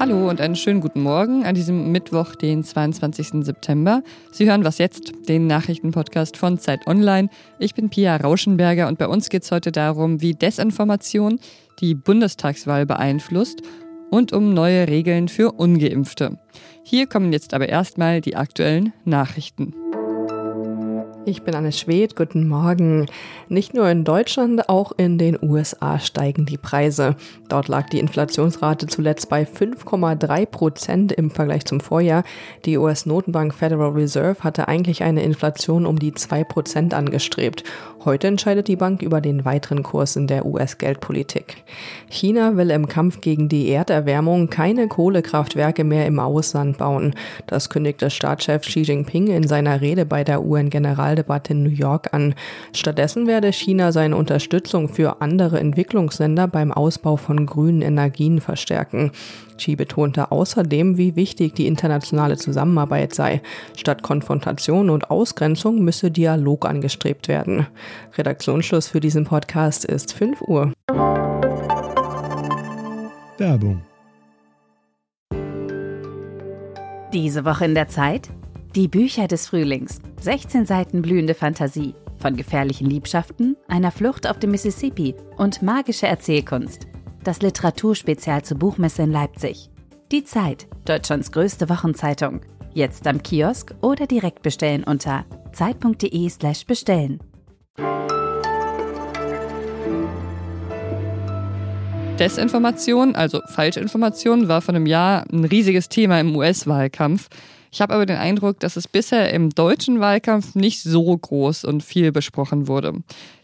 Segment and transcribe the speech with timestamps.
[0.00, 3.44] Hallo und einen schönen guten Morgen an diesem Mittwoch, den 22.
[3.44, 4.02] September.
[4.32, 7.28] Sie hören Was jetzt, den Nachrichtenpodcast von Zeit Online.
[7.58, 11.38] Ich bin Pia Rauschenberger und bei uns geht es heute darum, wie Desinformation
[11.80, 13.60] die Bundestagswahl beeinflusst
[14.10, 16.38] und um neue Regeln für ungeimpfte.
[16.82, 19.74] Hier kommen jetzt aber erstmal die aktuellen Nachrichten.
[21.30, 23.06] Ich bin Anne Schwedt, guten Morgen.
[23.48, 27.14] Nicht nur in Deutschland, auch in den USA steigen die Preise.
[27.48, 32.24] Dort lag die Inflationsrate zuletzt bei 5,3 Prozent im Vergleich zum Vorjahr.
[32.64, 37.62] Die US-Notenbank Federal Reserve hatte eigentlich eine Inflation um die 2 Prozent angestrebt.
[38.04, 41.62] Heute entscheidet die Bank über den weiteren Kurs in der US-Geldpolitik.
[42.08, 47.14] China will im Kampf gegen die Erderwärmung keine Kohlekraftwerke mehr im Ausland bauen.
[47.46, 50.42] Das kündigte Staatschef Xi Jinping in seiner Rede bei der
[51.20, 52.34] UN-Generaldebatte in New York an.
[52.74, 59.12] Stattdessen werde China seine Unterstützung für andere Entwicklungsländer beim Ausbau von grünen Energien verstärken.
[59.56, 63.42] Xi betonte außerdem, wie wichtig die internationale Zusammenarbeit sei.
[63.76, 67.66] Statt Konfrontation und Ausgrenzung müsse Dialog angestrebt werden.
[68.16, 70.72] Redaktionsschluss für diesen Podcast ist 5 Uhr.
[73.38, 73.82] Werbung.
[77.12, 78.30] Diese Woche in der Zeit?
[78.74, 80.00] Die Bücher des Frühlings.
[80.20, 81.94] 16 Seiten blühende Fantasie.
[82.18, 86.86] Von gefährlichen Liebschaften, einer Flucht auf dem Mississippi und magische Erzählkunst
[87.24, 89.70] das Literaturspezial zur Buchmesse in Leipzig.
[90.12, 92.40] Die Zeit, Deutschlands größte Wochenzeitung.
[92.72, 97.20] Jetzt am Kiosk oder direkt bestellen unter zeit.de/slash bestellen.
[102.18, 107.28] Desinformation, also Falschinformation, war vor einem Jahr ein riesiges Thema im US-Wahlkampf.
[107.72, 111.84] Ich habe aber den Eindruck, dass es bisher im deutschen Wahlkampf nicht so groß und
[111.84, 112.94] viel besprochen wurde.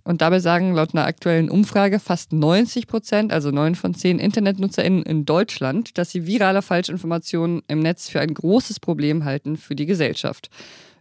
[0.03, 5.05] Und dabei sagen laut einer aktuellen Umfrage fast 90 Prozent, also neun von zehn InternetnutzerInnen
[5.05, 9.87] in Deutschland, dass sie virale Falschinformationen im Netz für ein großes Problem halten für die
[9.87, 10.51] Gesellschaft.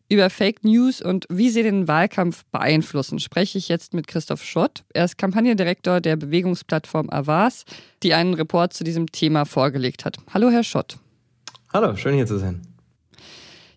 [0.08, 4.84] Über Fake News und wie sie den Wahlkampf beeinflussen, spreche ich jetzt mit Christoph Schott.
[4.94, 7.66] Er ist Kampagnendirektor der Bewegungsplattform Avas,
[8.04, 10.18] die einen Report zu diesem Thema vorgelegt hat.
[10.32, 11.00] Hallo, Herr Schott.
[11.74, 12.75] Hallo, schön hier zu sein.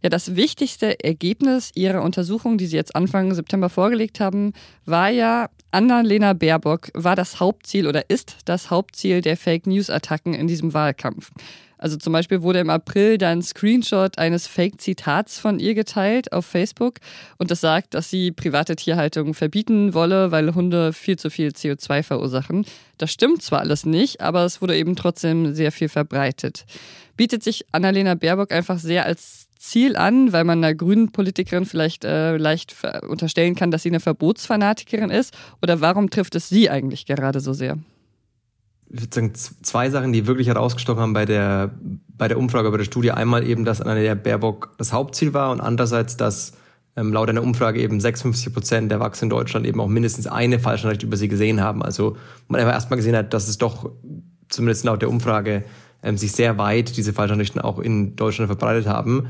[0.03, 4.53] Ja, das wichtigste Ergebnis Ihrer Untersuchung, die Sie jetzt Anfang September vorgelegt haben,
[4.84, 10.47] war ja, Annalena Baerbock war das Hauptziel oder ist das Hauptziel der Fake News-Attacken in
[10.47, 11.31] diesem Wahlkampf.
[11.78, 16.98] Also zum Beispiel wurde im April dann Screenshot eines Fake-Zitats von ihr geteilt auf Facebook
[17.38, 22.03] und das sagt, dass sie private Tierhaltung verbieten wolle, weil Hunde viel zu viel CO2
[22.03, 22.66] verursachen.
[22.98, 26.66] Das stimmt zwar alles nicht, aber es wurde eben trotzdem sehr viel verbreitet.
[27.16, 32.04] Bietet sich Annalena Baerbock einfach sehr als Ziel an, weil man einer grünen Politikerin vielleicht
[32.04, 32.76] äh, leicht
[33.08, 35.36] unterstellen kann, dass sie eine Verbotsfanatikerin ist?
[35.60, 37.76] Oder warum trifft es sie eigentlich gerade so sehr?
[38.91, 41.74] Ich würde sagen, zwei Sachen, die wirklich herausgestochen haben bei der,
[42.08, 43.10] bei der Umfrage, bei der Studie.
[43.10, 46.52] Einmal eben, dass Annalena Baerbock das Hauptziel war und andererseits, dass
[46.97, 50.58] ähm, laut einer Umfrage eben 56 Prozent der Erwachsenen in Deutschland eben auch mindestens eine
[50.58, 51.82] falsche Nachricht über sie gesehen haben.
[51.82, 52.16] Also
[52.48, 53.91] man einfach erstmal gesehen hat, dass es doch,
[54.48, 55.64] zumindest laut der Umfrage,
[56.03, 59.28] ähm, sich sehr weit diese Falschnachrichten auch in Deutschland verbreitet haben.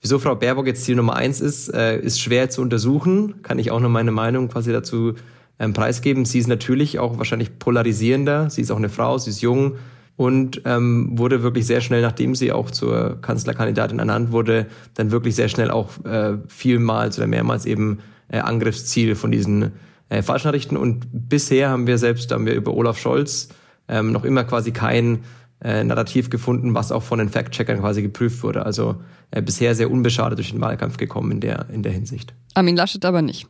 [0.00, 3.42] Wieso Frau Baerbock jetzt Ziel Nummer eins ist, äh, ist schwer zu untersuchen.
[3.42, 5.14] Kann ich auch nur meine Meinung quasi dazu
[5.58, 6.24] ähm, preisgeben.
[6.24, 8.50] Sie ist natürlich auch wahrscheinlich polarisierender.
[8.50, 9.76] Sie ist auch eine Frau, sie ist jung
[10.16, 15.36] und ähm, wurde wirklich sehr schnell, nachdem sie auch zur Kanzlerkandidatin ernannt wurde, dann wirklich
[15.36, 19.72] sehr schnell auch äh, vielmals oder mehrmals eben äh, Angriffsziel von diesen
[20.08, 20.76] äh, Falschnachrichten.
[20.76, 23.48] Und bisher haben wir selbst, haben wir über Olaf Scholz
[23.88, 25.20] ähm, noch immer quasi kein
[25.62, 28.64] äh, Narrativ gefunden, was auch von den Fact-Checkern quasi geprüft wurde.
[28.64, 28.96] Also
[29.30, 32.34] äh, bisher sehr unbeschadet durch den Wahlkampf gekommen in der, in der Hinsicht.
[32.54, 33.46] Armin Laschet aber nicht.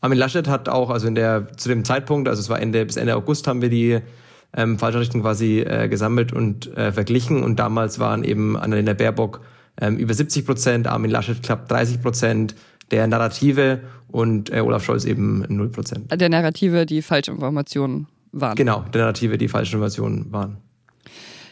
[0.00, 2.96] Armin Laschet hat auch, also in der, zu dem Zeitpunkt, also es war Ende, bis
[2.96, 3.98] Ende August haben wir die
[4.56, 9.40] ähm, Falschnachrichten quasi äh, gesammelt und äh, verglichen und damals waren eben Annalena Baerbock
[9.80, 12.54] ähm, über 70 Prozent, Armin Laschet knapp 30 Prozent
[12.90, 16.20] der Narrative und äh, Olaf Scholz eben 0 Prozent.
[16.20, 18.56] Der Narrative, die Falschinformationen waren.
[18.56, 20.58] Genau, der Narrative, die Falschinformationen waren.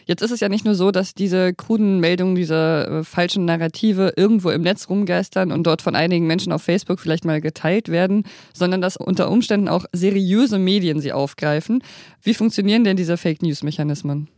[0.07, 4.13] Jetzt ist es ja nicht nur so, dass diese kruden Meldungen, diese äh, falschen Narrative
[4.15, 8.23] irgendwo im Netz rumgeistern und dort von einigen Menschen auf Facebook vielleicht mal geteilt werden,
[8.53, 11.83] sondern dass unter Umständen auch seriöse Medien sie aufgreifen.
[12.23, 14.29] Wie funktionieren denn diese Fake News-Mechanismen?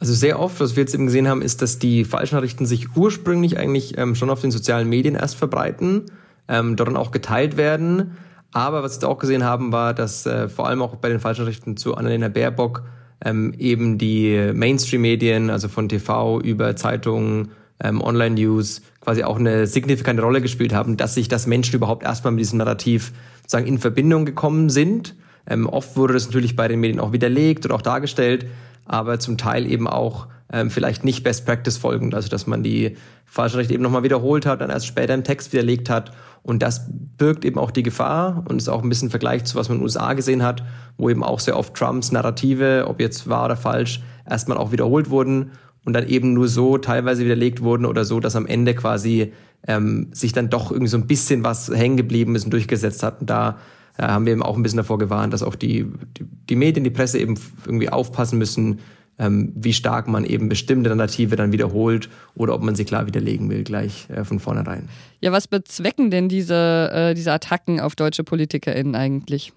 [0.00, 3.56] Also sehr oft, was wir jetzt eben gesehen haben, ist, dass die Falschnachrichten sich ursprünglich
[3.56, 6.06] eigentlich ähm, schon auf den sozialen Medien erst verbreiten,
[6.48, 8.16] ähm, dort dann auch geteilt werden.
[8.50, 11.76] Aber was wir auch gesehen haben, war, dass äh, vor allem auch bei den Falschnachrichten
[11.76, 12.82] zu Annalena Baerbock
[13.24, 17.50] ähm, eben die Mainstream-Medien, also von TV über Zeitungen,
[17.82, 22.32] ähm, Online-News, quasi auch eine signifikante Rolle gespielt haben, dass sich das Menschen überhaupt erstmal
[22.32, 23.12] mit diesem Narrativ
[23.42, 25.14] sozusagen in Verbindung gekommen sind.
[25.46, 28.46] Ähm, oft wurde das natürlich bei den Medien auch widerlegt oder auch dargestellt,
[28.84, 32.96] aber zum Teil eben auch ähm, vielleicht nicht Best Practice folgend, also dass man die
[33.26, 36.12] Falschnachricht eben nochmal wiederholt hat, dann erst später im Text widerlegt hat.
[36.42, 36.86] Und das
[37.18, 39.80] birgt eben auch die Gefahr und ist auch ein bisschen Vergleich zu was man in
[39.80, 40.62] den USA gesehen hat,
[40.96, 45.10] wo eben auch sehr oft Trumps Narrative, ob jetzt wahr oder falsch, erstmal auch wiederholt
[45.10, 45.50] wurden
[45.84, 49.32] und dann eben nur so teilweise widerlegt wurden oder so, dass am Ende quasi
[49.66, 53.20] ähm, sich dann doch irgendwie so ein bisschen was hängen geblieben ist und durchgesetzt hat.
[53.20, 53.58] Und da
[53.98, 55.86] äh, haben wir eben auch ein bisschen davor gewarnt, dass auch die,
[56.16, 58.80] die, die Medien, die Presse eben irgendwie aufpassen müssen,
[59.18, 63.50] ähm, wie stark man eben bestimmte Narrative dann wiederholt oder ob man sie klar widerlegen
[63.50, 64.88] will, gleich äh, von vornherein.
[65.20, 69.52] Ja, was bezwecken denn diese, äh, diese Attacken auf deutsche PolitikerInnen eigentlich?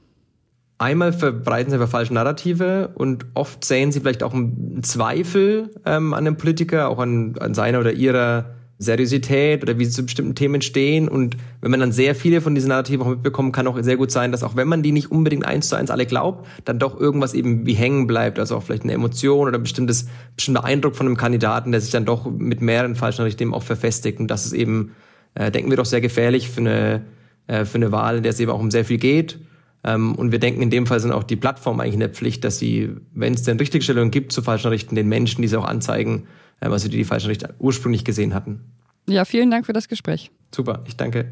[0.79, 6.15] Einmal verbreiten sie einfach falsche Narrative und oft sehen sie vielleicht auch einen Zweifel ähm,
[6.15, 10.35] an dem Politiker, auch an, an seiner oder ihrer Seriosität oder wie sie zu bestimmten
[10.35, 11.07] Themen stehen.
[11.07, 14.11] Und wenn man dann sehr viele von diesen Narrativen auch mitbekommt, kann auch sehr gut
[14.11, 16.99] sein, dass auch wenn man die nicht unbedingt eins zu eins alle glaubt, dann doch
[16.99, 18.39] irgendwas eben wie hängen bleibt.
[18.39, 21.91] Also auch vielleicht eine Emotion oder ein bestimmtes, bestimmter Eindruck von einem Kandidaten, der sich
[21.91, 24.19] dann doch mit mehreren falschen Nachrichten auch verfestigt.
[24.19, 24.95] Und das ist eben,
[25.35, 27.01] äh, denken wir doch sehr gefährlich für eine,
[27.47, 29.39] äh, für eine Wahl, in der es eben auch um sehr viel geht.
[29.83, 32.43] Ähm, und wir denken, in dem Fall sind auch die Plattformen eigentlich in der Pflicht,
[32.43, 36.23] dass sie, wenn es denn Richtigstellungen gibt zu falschen Nachrichten, den Menschen diese auch anzeigen,
[36.69, 38.61] also die die falsche Nachricht ursprünglich gesehen hatten.
[39.07, 40.31] Ja, vielen Dank für das Gespräch.
[40.53, 41.31] Super, ich danke.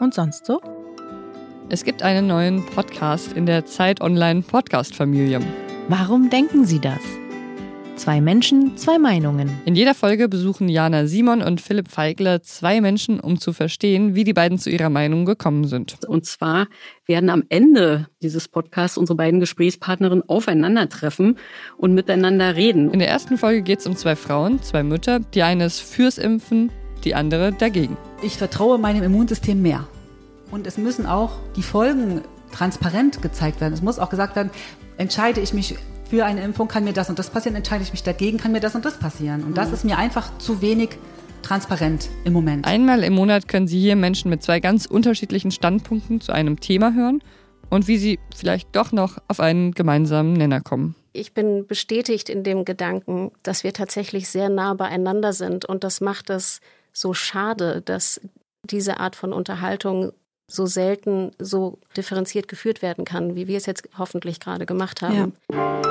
[0.00, 0.60] Und sonst so?
[1.70, 5.40] Es gibt einen neuen Podcast in der Zeit Online Podcast Familie.
[5.88, 7.02] Warum denken Sie das?
[7.98, 9.50] Zwei Menschen, zwei Meinungen.
[9.64, 14.22] In jeder Folge besuchen Jana Simon und Philipp Feigler zwei Menschen, um zu verstehen, wie
[14.22, 15.98] die beiden zu ihrer Meinung gekommen sind.
[16.06, 16.68] Und zwar
[17.06, 21.38] werden am Ende dieses Podcasts unsere beiden Gesprächspartnerinnen aufeinandertreffen
[21.76, 22.92] und miteinander reden.
[22.92, 25.18] In der ersten Folge geht es um zwei Frauen, zwei Mütter.
[25.18, 26.70] Die eine ist fürs Impfen,
[27.02, 27.96] die andere dagegen.
[28.22, 29.88] Ich vertraue meinem Immunsystem mehr.
[30.52, 32.22] Und es müssen auch die Folgen
[32.52, 33.74] transparent gezeigt werden.
[33.74, 34.50] Es muss auch gesagt werden,
[34.98, 35.74] entscheide ich mich
[36.08, 38.60] für eine Impfung kann mir das und das passieren, entscheide ich mich dagegen, kann mir
[38.60, 39.44] das und das passieren.
[39.44, 39.74] Und das mhm.
[39.74, 40.90] ist mir einfach zu wenig
[41.42, 42.66] transparent im Moment.
[42.66, 46.94] Einmal im Monat können Sie hier Menschen mit zwei ganz unterschiedlichen Standpunkten zu einem Thema
[46.94, 47.22] hören
[47.70, 50.94] und wie sie vielleicht doch noch auf einen gemeinsamen Nenner kommen.
[51.12, 56.00] Ich bin bestätigt in dem Gedanken, dass wir tatsächlich sehr nah beieinander sind und das
[56.00, 56.60] macht es
[56.92, 58.20] so schade, dass
[58.64, 60.12] diese Art von Unterhaltung
[60.50, 65.34] so selten so differenziert geführt werden kann, wie wir es jetzt hoffentlich gerade gemacht haben.
[65.52, 65.87] Ja.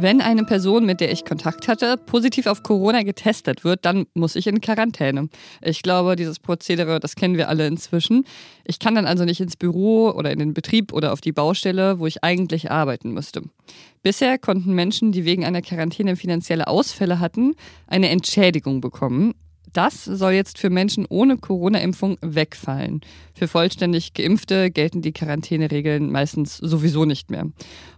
[0.00, 4.36] Wenn eine Person, mit der ich Kontakt hatte, positiv auf Corona getestet wird, dann muss
[4.36, 5.28] ich in Quarantäne.
[5.60, 8.24] Ich glaube, dieses Prozedere, das kennen wir alle inzwischen.
[8.64, 11.98] Ich kann dann also nicht ins Büro oder in den Betrieb oder auf die Baustelle,
[11.98, 13.42] wo ich eigentlich arbeiten müsste.
[14.04, 17.56] Bisher konnten Menschen, die wegen einer Quarantäne finanzielle Ausfälle hatten,
[17.88, 19.34] eine Entschädigung bekommen.
[19.72, 23.00] Das soll jetzt für Menschen ohne Corona-Impfung wegfallen.
[23.34, 27.46] Für vollständig Geimpfte gelten die Quarantäneregeln meistens sowieso nicht mehr.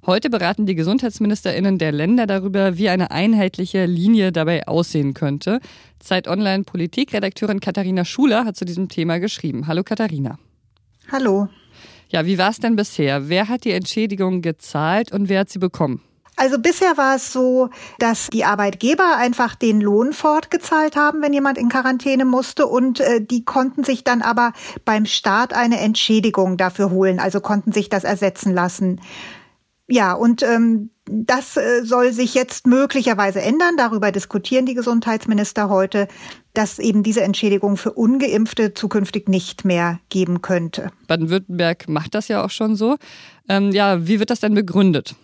[0.07, 5.61] Heute beraten die Gesundheitsministerinnen der Länder darüber, wie eine einheitliche Linie dabei aussehen könnte.
[5.99, 9.67] Zeit Online Politikredakteurin Katharina Schuler hat zu diesem Thema geschrieben.
[9.67, 10.39] Hallo Katharina.
[11.11, 11.49] Hallo.
[12.09, 13.29] Ja, wie war es denn bisher?
[13.29, 16.03] Wer hat die Entschädigung gezahlt und wer hat sie bekommen?
[16.41, 21.59] Also bisher war es so, dass die Arbeitgeber einfach den Lohn fortgezahlt haben, wenn jemand
[21.59, 24.55] in Quarantäne musste und äh, die konnten sich dann aber
[24.87, 29.03] beim Staat eine Entschädigung dafür holen, also konnten sich das ersetzen lassen.
[29.87, 33.77] Ja, und ähm, das äh, soll sich jetzt möglicherweise ändern.
[33.77, 36.09] Darüber diskutieren die Gesundheitsminister heute,
[36.55, 40.91] dass eben diese Entschädigung für ungeimpfte zukünftig nicht mehr geben könnte.
[41.07, 42.97] Baden-Württemberg macht das ja auch schon so.
[43.47, 45.17] Ähm, ja, wie wird das denn begründet?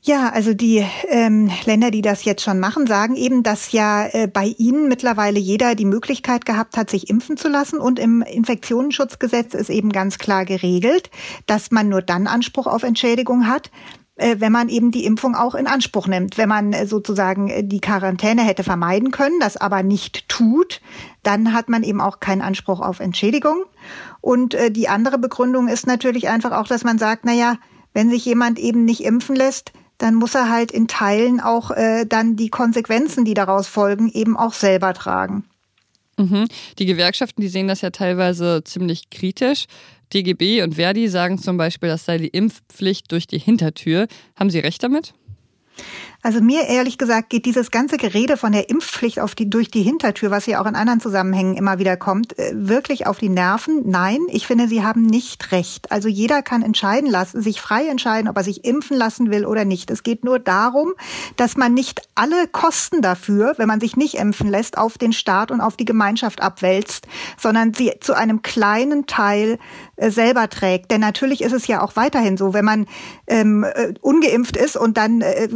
[0.00, 4.28] Ja, also die ähm, Länder, die das jetzt schon machen, sagen eben, dass ja äh,
[4.28, 7.78] bei ihnen mittlerweile jeder die Möglichkeit gehabt hat, sich impfen zu lassen.
[7.78, 11.10] Und im Infektionsschutzgesetz ist eben ganz klar geregelt,
[11.46, 13.70] dass man nur dann Anspruch auf Entschädigung hat,
[14.18, 16.38] äh, wenn man eben die Impfung auch in Anspruch nimmt.
[16.38, 20.80] Wenn man äh, sozusagen äh, die Quarantäne hätte vermeiden können, das aber nicht tut,
[21.22, 23.64] dann hat man eben auch keinen Anspruch auf Entschädigung.
[24.20, 27.54] Und die andere Begründung ist natürlich einfach auch, dass man sagt, na ja,
[27.94, 32.06] wenn sich jemand eben nicht impfen lässt, dann muss er halt in Teilen auch äh,
[32.06, 35.44] dann die Konsequenzen, die daraus folgen, eben auch selber tragen.
[36.16, 36.48] Mhm.
[36.78, 39.66] Die Gewerkschaften, die sehen das ja teilweise ziemlich kritisch.
[40.12, 44.08] DGB und Verdi sagen zum Beispiel, das sei die Impfpflicht durch die Hintertür.
[44.36, 45.14] Haben Sie recht damit?
[46.20, 49.82] Also mir ehrlich gesagt geht dieses ganze Gerede von der Impfpflicht auf die, durch die
[49.82, 53.82] Hintertür, was ja auch in anderen Zusammenhängen immer wieder kommt, äh, wirklich auf die Nerven.
[53.88, 55.92] Nein, ich finde, Sie haben nicht recht.
[55.92, 59.64] Also jeder kann entscheiden lassen, sich frei entscheiden, ob er sich impfen lassen will oder
[59.64, 59.92] nicht.
[59.92, 60.94] Es geht nur darum,
[61.36, 65.52] dass man nicht alle Kosten dafür, wenn man sich nicht impfen lässt, auf den Staat
[65.52, 67.06] und auf die Gemeinschaft abwälzt,
[67.36, 69.60] sondern sie zu einem kleinen Teil
[69.94, 70.90] äh, selber trägt.
[70.90, 72.86] Denn natürlich ist es ja auch weiterhin so, wenn man
[73.28, 75.48] ähm, äh, ungeimpft ist und dann äh,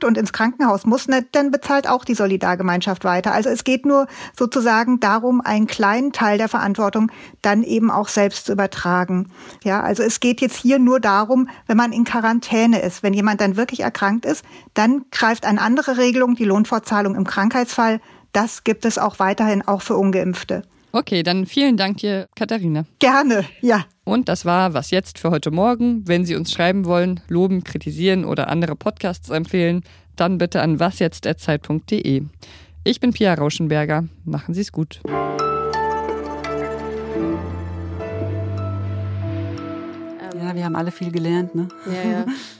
[0.00, 3.32] erkrankt und ins Krankenhaus muss, ne, dann bezahlt auch die Solidargemeinschaft weiter.
[3.32, 7.10] Also es geht nur sozusagen darum, einen kleinen Teil der Verantwortung
[7.42, 9.28] dann eben auch selbst zu übertragen.
[9.64, 13.40] Ja, also es geht jetzt hier nur darum, wenn man in Quarantäne ist, wenn jemand
[13.40, 18.00] dann wirklich erkrankt ist, dann greift eine andere Regelung, die Lohnfortzahlung im Krankheitsfall.
[18.32, 20.62] Das gibt es auch weiterhin auch für Ungeimpfte.
[20.92, 22.84] Okay, dann vielen Dank dir, Katharina.
[22.98, 23.84] Gerne, ja.
[24.10, 26.02] Und das war Was jetzt für heute Morgen.
[26.08, 29.84] Wenn Sie uns schreiben wollen, loben, kritisieren oder andere Podcasts empfehlen,
[30.16, 32.24] dann bitte an wasjetzt.zeit.de.
[32.82, 34.08] Ich bin Pia Rauschenberger.
[34.24, 35.00] Machen Sie es gut.
[40.34, 41.68] Ja, wir haben alle viel gelernt, ne?
[41.86, 42.26] Ja, ja.